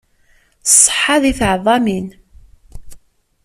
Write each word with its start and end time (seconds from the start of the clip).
Ṣṣeḥa 0.73 1.15
di 1.21 1.33
teɛḍamin. 1.39 2.07